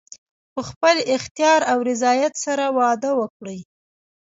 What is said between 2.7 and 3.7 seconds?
واده وکړي.